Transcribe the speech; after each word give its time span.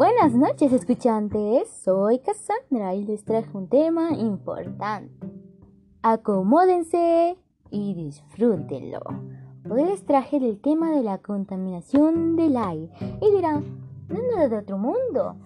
Buenas 0.00 0.32
noches 0.32 0.72
escuchantes, 0.72 1.68
soy 1.68 2.20
Cassandra 2.20 2.94
y 2.94 3.04
les 3.04 3.22
traje 3.22 3.50
un 3.52 3.68
tema 3.68 4.12
importante. 4.12 5.12
Acomódense 6.00 7.36
y 7.70 7.92
disfrútenlo. 7.92 9.00
Hoy 9.68 9.84
les 9.84 10.06
traje 10.06 10.38
el 10.38 10.58
tema 10.58 10.90
de 10.90 11.02
la 11.02 11.18
contaminación 11.18 12.34
del 12.34 12.56
aire 12.56 12.90
y 13.20 13.30
dirán, 13.30 13.62
no 14.08 14.16
es 14.16 14.22
nada 14.34 14.48
de 14.48 14.56
otro 14.56 14.78
mundo. 14.78 15.36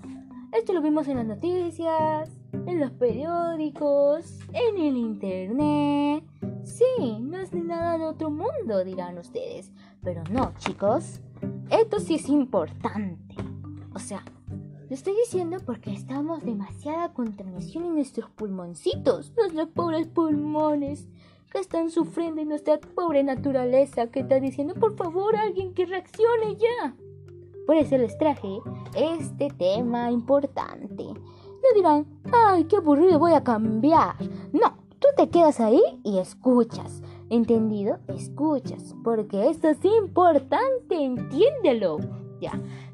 Esto 0.53 0.73
lo 0.73 0.83
vimos 0.83 1.09
en 1.09 1.17
las 1.17 1.27
noticias, 1.27 2.31
en 2.53 2.79
los 2.79 2.93
periódicos, 2.93 4.39
en 4.53 4.81
el 4.81 4.97
internet. 4.97 6.23
Sí, 6.63 7.19
no 7.21 7.41
es 7.41 7.53
nada 7.53 7.99
de 7.99 8.05
otro 8.05 8.31
mundo, 8.31 8.85
dirán 8.85 9.19
ustedes. 9.19 9.73
Pero 10.01 10.23
no, 10.31 10.53
chicos, 10.59 11.21
esto 11.71 11.99
sí 11.99 12.15
es 12.15 12.29
importante. 12.29 13.35
O 13.97 13.99
sea, 13.99 14.25
lo 14.89 14.95
estoy 14.95 15.15
diciendo 15.17 15.59
porque 15.65 15.93
estamos 15.93 16.45
demasiada 16.45 17.13
contaminación 17.15 17.87
en 17.87 17.95
nuestros 17.95 18.29
pulmoncitos, 18.31 19.33
nuestros 19.37 19.69
pobres 19.69 20.07
pulmones 20.09 21.09
que 21.51 21.59
están 21.59 21.91
sufriendo 21.91 22.43
y 22.43 22.45
nuestra 22.45 22.79
pobre 22.79 23.23
naturaleza 23.23 24.09
que 24.09 24.21
está 24.21 24.41
diciendo, 24.41 24.75
por 24.75 24.95
favor, 24.97 25.37
alguien 25.37 25.73
que 25.73 25.87
reaccione 25.87 26.57
ya. 26.57 26.95
Por 27.67 27.77
eso 27.77 27.97
les 27.97 28.19
traje 28.19 28.59
este 28.95 29.49
tema 29.51 30.11
importante. 30.11 31.05
Le 31.05 31.77
dirán, 31.77 32.07
ay, 32.31 32.65
qué 32.65 32.77
aburrido, 32.77 33.19
voy 33.19 33.33
a 33.33 33.43
cambiar. 33.43 34.17
No, 34.53 34.77
tú 34.99 35.09
te 35.17 35.31
quedas 35.31 35.61
ahí 35.61 35.81
y 36.03 36.19
escuchas. 36.19 37.03
¿Entendido? 37.31 38.01
Escuchas, 38.09 38.95
porque 39.03 39.49
esto 39.49 39.69
es 39.69 39.83
importante, 39.83 41.03
entiéndelo. 41.03 42.24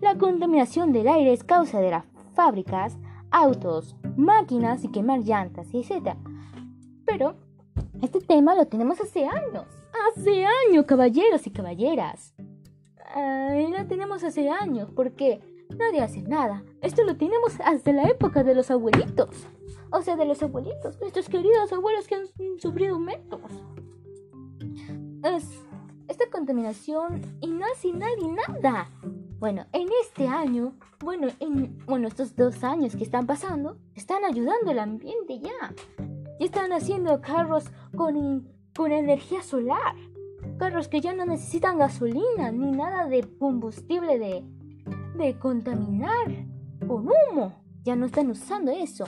La 0.01 0.17
contaminación 0.17 0.93
del 0.93 1.09
aire 1.09 1.33
es 1.33 1.45
causa 1.45 1.81
de 1.81 1.91
las 1.91 2.05
fábricas, 2.35 2.97
autos, 3.31 3.97
máquinas 4.17 4.85
y 4.85 4.89
quemar 4.89 5.21
llantas, 5.21 5.69
etc. 5.73 6.17
Pero 7.05 7.35
este 8.03 8.21
tema 8.21 8.55
lo 8.55 8.67
tenemos 8.67 9.01
hace 9.01 9.27
años. 9.27 9.67
Hace 10.17 10.47
años, 10.47 10.87
caballeros 10.87 11.47
y 11.47 11.51
caballeras. 11.51 12.35
lo 13.15 13.87
tenemos 13.87 14.25
hace 14.25 14.49
años 14.49 14.91
porque 14.95 15.41
nadie 15.77 16.01
hace 16.01 16.23
nada. 16.23 16.63
Esto 16.81 17.05
lo 17.05 17.17
tenemos 17.17 17.59
hasta 17.65 17.93
la 17.93 18.05
época 18.05 18.43
de 18.43 18.55
los 18.55 18.71
abuelitos. 18.71 19.47
O 19.93 20.03
sea, 20.03 20.17
de 20.17 20.25
los 20.25 20.43
abuelitos, 20.43 21.01
nuestros 21.01 21.29
queridos 21.29 21.73
abuelos 21.73 22.07
que 22.07 22.15
han 22.15 22.27
sufrido 22.59 22.99
métodos. 22.99 23.51
Es 25.25 25.67
esta 26.09 26.29
contaminación 26.31 27.23
y 27.41 27.49
no 27.49 27.65
hace 27.73 27.93
nadie 27.93 28.29
nada. 28.29 28.89
Bueno, 29.41 29.65
en 29.73 29.89
este 30.03 30.29
año, 30.29 30.75
bueno, 31.03 31.29
en 31.41 31.79
bueno, 31.87 32.09
estos 32.09 32.37
dos 32.37 32.63
años 32.63 32.95
que 32.95 33.05
están 33.05 33.27
pasando, 33.27 33.79
están 33.95 34.23
ayudando 34.27 34.71
al 34.71 34.79
ambiente 34.79 35.41
ya. 35.41 35.75
Y 36.39 36.45
están 36.45 36.75
haciendo 36.75 37.23
carros 37.23 37.65
con, 37.97 38.47
con 38.77 38.93
energía 38.93 39.43
solar. 39.43 39.97
Carros 40.59 40.89
que 40.89 41.01
ya 41.01 41.15
no 41.15 41.25
necesitan 41.25 41.79
gasolina 41.79 42.53
ni 42.53 42.71
nada 42.71 43.07
de 43.07 43.23
combustible 43.39 44.19
de, 44.19 44.45
de 45.17 45.39
contaminar 45.39 46.47
con 46.87 47.09
humo. 47.09 47.55
Ya 47.83 47.97
no 47.97 48.05
están 48.05 48.31
usando 48.31 48.71
eso. 48.71 49.07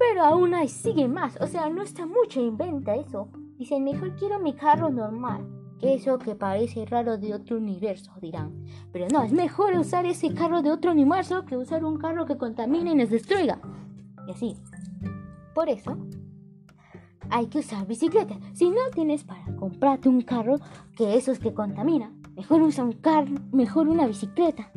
Pero 0.00 0.24
aún 0.24 0.52
hay, 0.54 0.66
sigue 0.66 1.06
más. 1.06 1.40
O 1.40 1.46
sea, 1.46 1.68
no 1.68 1.82
está 1.82 2.06
mucho 2.06 2.40
en 2.40 2.56
venta 2.56 2.96
eso. 2.96 3.28
Dicen, 3.56 3.84
mejor 3.84 4.16
quiero 4.16 4.40
mi 4.40 4.54
carro 4.54 4.90
normal. 4.90 5.46
Eso 5.84 6.18
que 6.18 6.34
parece 6.34 6.86
raro 6.86 7.18
de 7.18 7.34
otro 7.34 7.58
universo, 7.58 8.10
dirán. 8.18 8.64
Pero 8.90 9.06
no, 9.12 9.22
es 9.22 9.32
mejor 9.32 9.74
usar 9.74 10.06
ese 10.06 10.32
carro 10.32 10.62
de 10.62 10.72
otro 10.72 10.92
universo 10.92 11.44
que 11.44 11.58
usar 11.58 11.84
un 11.84 11.98
carro 11.98 12.24
que 12.24 12.38
contamine 12.38 12.92
y 12.92 12.94
nos 12.94 13.10
destruya. 13.10 13.60
Y 14.26 14.30
así. 14.30 14.56
Por 15.54 15.68
eso, 15.68 15.98
hay 17.28 17.48
que 17.48 17.58
usar 17.58 17.86
bicicletas. 17.86 18.38
Si 18.54 18.70
no 18.70 18.80
tienes 18.94 19.24
para 19.24 19.44
comprarte 19.56 20.08
un 20.08 20.22
carro 20.22 20.56
que 20.96 21.16
esos 21.16 21.38
que 21.38 21.52
contamina, 21.52 22.10
mejor 22.34 22.62
usa 22.62 22.82
un 22.82 22.92
carro, 22.92 23.34
mejor 23.52 23.86
una 23.86 24.06
bicicleta. 24.06 24.72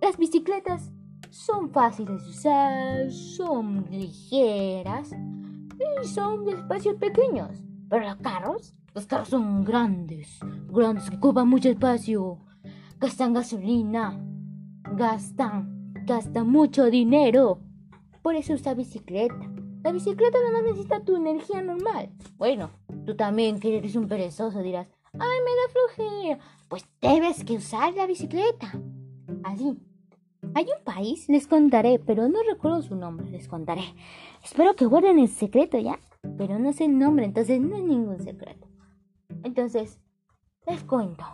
Las 0.00 0.16
bicicletas 0.16 0.90
son 1.28 1.70
fáciles 1.70 2.24
de 2.24 2.30
usar, 2.30 3.12
son 3.12 3.84
ligeras 3.90 5.12
y 5.12 6.08
son 6.08 6.46
de 6.46 6.52
espacios 6.52 6.96
pequeños. 6.96 7.62
Pero 7.90 8.06
los 8.06 8.16
carros 8.16 8.74
los 8.92 9.06
carros 9.06 9.28
son 9.28 9.64
grandes, 9.64 10.40
grandes, 10.68 11.08
que 11.08 11.16
ocupan 11.16 11.48
mucho 11.48 11.68
espacio. 11.68 12.38
Gastan 12.98 13.32
gasolina. 13.32 14.20
Gastan, 14.96 15.92
gastan 16.06 16.50
mucho 16.50 16.90
dinero. 16.90 17.60
Por 18.20 18.34
eso 18.34 18.54
usa 18.54 18.74
bicicleta. 18.74 19.48
La 19.84 19.92
bicicleta 19.92 20.38
no 20.50 20.62
necesita 20.62 21.04
tu 21.04 21.14
energía 21.14 21.62
normal. 21.62 22.10
Bueno, 22.36 22.70
tú 23.06 23.14
también 23.14 23.60
que 23.60 23.78
eres 23.78 23.94
un 23.94 24.08
perezoso 24.08 24.60
dirás, 24.60 24.88
ay, 25.12 25.20
me 25.20 25.50
da 25.52 25.72
flojera. 25.72 26.38
Pues 26.68 26.84
debes 27.00 27.44
que 27.44 27.58
usar 27.58 27.94
la 27.94 28.06
bicicleta. 28.06 28.72
Así. 29.44 29.78
Hay 30.54 30.64
un 30.64 30.84
país, 30.84 31.28
les 31.28 31.46
contaré, 31.46 32.00
pero 32.00 32.28
no 32.28 32.42
recuerdo 32.42 32.82
su 32.82 32.96
nombre, 32.96 33.30
les 33.30 33.46
contaré. 33.46 33.84
Espero 34.42 34.74
que 34.74 34.86
guarden 34.86 35.20
el 35.20 35.28
secreto 35.28 35.78
ya, 35.78 36.00
pero 36.36 36.58
no 36.58 36.72
sé 36.72 36.86
el 36.86 36.98
nombre, 36.98 37.24
entonces 37.24 37.60
no 37.60 37.76
es 37.76 37.82
ningún 37.82 38.18
secreto. 38.20 38.66
Entonces, 39.42 40.00
les 40.66 40.82
cuento. 40.84 41.24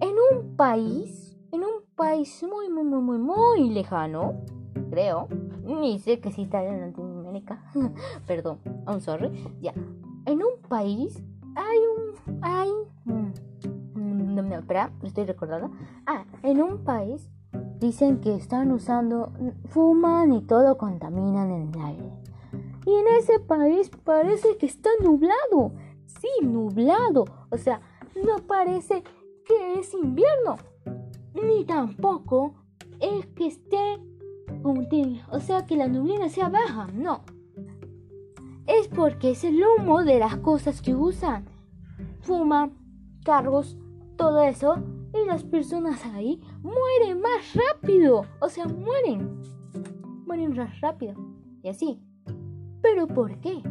En 0.00 0.14
un 0.32 0.56
país, 0.56 1.36
en 1.52 1.60
un 1.60 1.84
país 1.94 2.42
muy, 2.42 2.68
muy, 2.68 2.84
muy, 2.84 3.00
muy, 3.00 3.18
muy 3.18 3.70
lejano, 3.70 4.34
creo, 4.90 5.28
ni 5.64 5.98
sé 5.98 6.20
que 6.20 6.30
si 6.30 6.42
está 6.42 6.62
en 6.64 6.80
Latinoamérica, 6.80 7.64
perdón, 8.26 8.58
I'm 8.86 9.00
sorry, 9.00 9.30
ya. 9.60 9.72
En 10.26 10.42
un 10.42 10.60
país 10.68 11.22
hay 11.56 11.78
un, 11.78 12.42
hay, 12.42 12.70
mm, 13.04 14.34
no, 14.34 14.42
no, 14.42 14.54
espera, 14.56 14.92
estoy 15.02 15.24
recordando. 15.24 15.70
Ah, 16.06 16.24
en 16.42 16.62
un 16.62 16.84
país 16.84 17.28
dicen 17.80 18.20
que 18.20 18.34
están 18.34 18.72
usando, 18.72 19.32
fuman 19.68 20.32
y 20.32 20.42
todo 20.42 20.76
contaminan 20.78 21.50
en 21.50 21.74
el 21.74 21.80
aire. 21.80 22.12
Y 22.86 22.94
en 22.94 23.08
ese 23.18 23.38
país 23.40 23.90
parece 24.04 24.56
que 24.58 24.66
está 24.66 24.90
nublado 25.02 25.72
sí, 26.24 26.46
nublado. 26.46 27.24
O 27.50 27.56
sea, 27.56 27.80
no 28.24 28.38
parece 28.46 29.02
que 29.44 29.78
es 29.78 29.94
invierno. 29.94 30.56
Ni 31.34 31.64
tampoco 31.64 32.54
es 33.00 33.26
que 33.26 33.46
esté 33.46 34.00
o 35.30 35.40
sea, 35.40 35.66
que 35.66 35.76
la 35.76 35.88
nublina 35.88 36.28
sea 36.28 36.48
baja. 36.48 36.86
No. 36.94 37.22
Es 38.66 38.88
porque 38.88 39.32
es 39.32 39.44
el 39.44 39.62
humo 39.62 40.04
de 40.04 40.18
las 40.18 40.36
cosas 40.36 40.80
que 40.80 40.94
usan. 40.94 41.44
Fuman, 42.20 42.72
cargos, 43.24 43.76
todo 44.16 44.42
eso. 44.42 44.76
Y 45.12 45.26
las 45.26 45.44
personas 45.44 46.04
ahí 46.06 46.40
mueren 46.62 47.20
más 47.20 47.54
rápido. 47.54 48.24
O 48.40 48.48
sea, 48.48 48.66
mueren. 48.66 49.42
Mueren 50.26 50.56
más 50.56 50.80
rápido. 50.80 51.14
Y 51.62 51.68
así. 51.68 52.00
¿Pero 52.84 53.08
por 53.08 53.40
qué? 53.40 53.62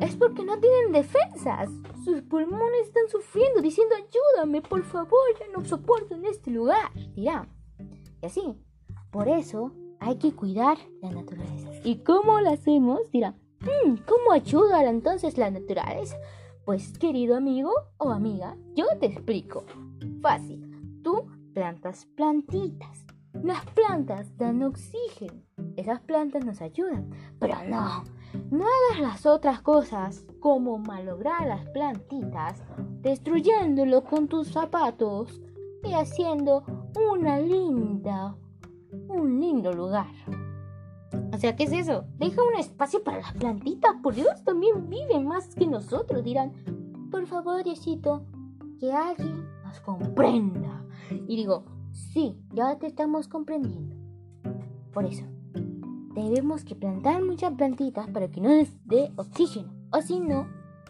Es 0.00 0.16
porque 0.16 0.42
no 0.42 0.58
tienen 0.58 0.92
defensas. 0.92 1.68
Sus 2.02 2.22
pulmones 2.22 2.86
están 2.86 3.06
sufriendo, 3.10 3.60
diciendo 3.60 3.94
ayúdame, 3.94 4.62
por 4.62 4.82
favor, 4.84 5.20
ya 5.38 5.46
no 5.54 5.62
soporto 5.66 6.14
en 6.14 6.24
este 6.24 6.50
lugar. 6.50 6.90
Dirá. 7.14 7.46
Y 8.22 8.26
así. 8.26 8.56
Por 9.10 9.28
eso 9.28 9.70
hay 10.00 10.16
que 10.16 10.32
cuidar 10.32 10.78
la 11.02 11.10
naturaleza. 11.10 11.68
¿Y 11.84 11.96
cómo 11.96 12.40
lo 12.40 12.50
hacemos? 12.50 13.10
Dirá. 13.10 13.34
Hmm, 13.60 13.96
¿Cómo 14.06 14.32
ayuda 14.32 14.82
entonces 14.88 15.36
la 15.36 15.50
naturaleza? 15.50 16.16
Pues 16.64 16.98
querido 16.98 17.36
amigo 17.36 17.70
o 17.98 18.12
amiga, 18.12 18.56
yo 18.74 18.86
te 18.98 19.06
explico. 19.06 19.66
Fácil. 20.22 21.02
Tú 21.02 21.26
plantas 21.52 22.06
plantitas. 22.16 23.04
Las 23.42 23.62
plantas 23.66 24.34
dan 24.38 24.62
oxígeno. 24.62 25.42
Esas 25.76 26.00
plantas 26.00 26.46
nos 26.46 26.62
ayudan. 26.62 27.10
Pero 27.38 27.56
no, 27.68 28.04
no 28.50 28.64
hagas 28.64 29.00
las 29.00 29.26
otras 29.26 29.60
cosas, 29.60 30.24
como 30.40 30.78
malograr 30.78 31.46
las 31.46 31.66
plantitas, 31.70 32.62
destruyéndolo 33.00 34.04
con 34.04 34.28
tus 34.28 34.48
zapatos 34.48 35.40
y 35.82 35.92
haciendo 35.92 36.64
una 37.12 37.38
linda, 37.38 38.36
un 39.08 39.40
lindo 39.40 39.72
lugar. 39.72 40.12
O 41.32 41.38
sea, 41.38 41.56
¿qué 41.56 41.64
es 41.64 41.72
eso? 41.72 42.04
Deja 42.18 42.42
un 42.42 42.54
espacio 42.58 43.02
para 43.02 43.18
las 43.18 43.32
plantitas, 43.34 43.94
por 44.02 44.14
Dios, 44.14 44.42
también 44.44 44.88
viven 44.88 45.26
más 45.26 45.54
que 45.54 45.66
nosotros. 45.66 46.22
Dirán, 46.22 46.52
por 47.10 47.26
favor, 47.26 47.64
Diosito, 47.64 48.24
que 48.78 48.92
alguien 48.92 49.44
nos 49.64 49.80
comprenda. 49.80 50.84
Y 51.26 51.36
digo, 51.36 51.64
sí, 51.92 52.36
ya 52.52 52.78
te 52.78 52.86
estamos 52.86 53.28
comprendiendo. 53.28 53.96
Por 54.92 55.06
eso, 55.06 55.24
Debemos 56.14 56.64
que 56.64 56.76
plantar 56.76 57.24
muchas 57.24 57.54
plantitas 57.54 58.08
para 58.08 58.30
que 58.30 58.40
no 58.40 58.48
les 58.48 58.72
dé 58.86 59.10
oxígeno. 59.16 59.72
O 59.90 60.00
si 60.00 60.20
no, 60.20 60.46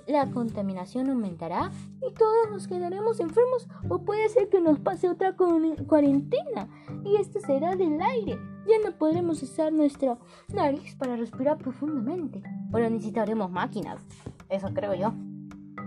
la 0.06 0.30
contaminación 0.30 1.08
aumentará 1.08 1.70
y 2.06 2.12
todos 2.12 2.50
nos 2.50 2.68
quedaremos 2.68 3.20
enfermos 3.20 3.66
o 3.88 4.02
puede 4.04 4.28
ser 4.28 4.50
que 4.50 4.60
nos 4.60 4.78
pase 4.80 5.08
otra 5.08 5.34
cuarentena 5.34 6.68
y 7.04 7.16
esto 7.16 7.40
será 7.40 7.74
del 7.74 8.02
aire. 8.02 8.38
ya 8.66 8.90
no 8.90 8.96
podremos 8.98 9.42
usar 9.42 9.72
nuestra 9.72 10.18
nariz 10.52 10.94
para 10.96 11.16
respirar 11.16 11.56
profundamente. 11.56 12.42
Bueno, 12.68 12.90
necesitaremos 12.90 13.50
máquinas. 13.50 14.02
Eso 14.50 14.74
creo 14.74 14.92
yo. 14.92 15.14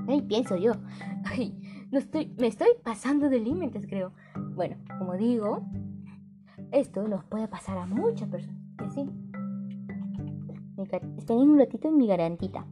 Ay, 0.07 0.23
pienso 0.23 0.57
yo. 0.57 0.71
Ay, 1.25 1.87
no 1.91 1.99
estoy, 1.99 2.33
me 2.39 2.47
estoy 2.47 2.69
pasando 2.83 3.29
de 3.29 3.39
límites, 3.39 3.85
creo. 3.87 4.13
Bueno, 4.55 4.77
como 4.97 5.15
digo, 5.15 5.61
esto 6.71 7.07
nos 7.07 7.23
puede 7.25 7.47
pasar 7.47 7.77
a 7.77 7.85
muchas 7.85 8.29
personas. 8.29 8.67
¿que 8.77 8.89
sí? 8.89 9.06
Esperen 10.95 11.49
un 11.49 11.59
ratito 11.59 11.87
en 11.89 11.97
mi 11.97 12.07
garantita. 12.07 12.65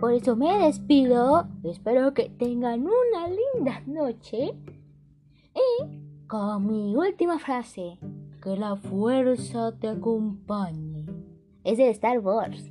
Por 0.00 0.12
eso 0.12 0.36
me 0.36 0.58
despido. 0.58 1.48
Espero 1.64 2.14
que 2.14 2.30
tengan 2.30 2.82
una 2.82 3.28
linda 3.28 3.82
noche. 3.86 4.54
Y 5.54 6.26
con 6.26 6.66
mi 6.66 6.94
última 6.94 7.38
frase. 7.38 7.98
Que 8.42 8.56
la 8.56 8.76
fuerza 8.76 9.72
te 9.78 9.88
acompañe. 9.88 11.06
Es 11.64 11.78
de 11.78 11.90
Star 11.90 12.20
Wars. 12.20 12.70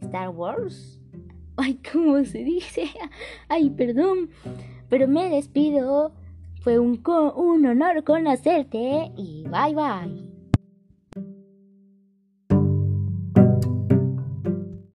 Star 0.00 0.30
Wars. 0.30 0.98
Ay, 1.56 1.78
¿cómo 1.92 2.24
se 2.24 2.38
dice? 2.38 2.84
Ay, 3.48 3.68
perdón. 3.70 4.30
Pero 4.88 5.06
me 5.08 5.28
despido. 5.28 6.12
Fue 6.62 6.78
un, 6.78 7.02
un 7.36 7.66
honor 7.66 8.04
conocerte 8.04 9.12
y 9.16 9.44
bye 9.48 9.74
bye. 9.74 10.31